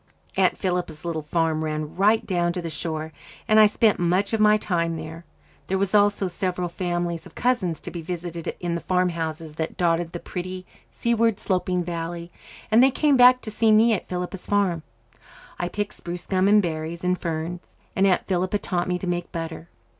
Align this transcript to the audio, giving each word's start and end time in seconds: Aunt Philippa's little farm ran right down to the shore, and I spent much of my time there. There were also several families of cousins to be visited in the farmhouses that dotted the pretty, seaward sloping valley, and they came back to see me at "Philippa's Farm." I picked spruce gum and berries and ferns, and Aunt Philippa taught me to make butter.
Aunt 0.35 0.57
Philippa's 0.57 1.05
little 1.05 1.21
farm 1.21 1.63
ran 1.63 1.95
right 1.95 2.25
down 2.25 2.53
to 2.53 2.61
the 2.63 2.71
shore, 2.71 3.13
and 3.47 3.59
I 3.59 3.67
spent 3.67 3.99
much 3.99 4.33
of 4.33 4.39
my 4.39 4.57
time 4.57 4.95
there. 4.95 5.25
There 5.67 5.77
were 5.77 5.85
also 5.93 6.25
several 6.25 6.69
families 6.69 7.27
of 7.27 7.35
cousins 7.35 7.79
to 7.81 7.91
be 7.91 8.01
visited 8.01 8.55
in 8.59 8.73
the 8.73 8.81
farmhouses 8.81 9.53
that 9.57 9.77
dotted 9.77 10.11
the 10.13 10.19
pretty, 10.19 10.65
seaward 10.89 11.39
sloping 11.39 11.83
valley, 11.83 12.31
and 12.71 12.81
they 12.81 12.89
came 12.89 13.15
back 13.15 13.41
to 13.41 13.51
see 13.51 13.71
me 13.71 13.93
at 13.93 14.09
"Philippa's 14.09 14.47
Farm." 14.47 14.81
I 15.59 15.69
picked 15.69 15.93
spruce 15.93 16.25
gum 16.25 16.47
and 16.47 16.63
berries 16.63 17.03
and 17.03 17.15
ferns, 17.15 17.75
and 17.95 18.07
Aunt 18.07 18.25
Philippa 18.27 18.57
taught 18.57 18.87
me 18.87 18.97
to 18.97 19.05
make 19.05 19.31
butter. 19.31 19.69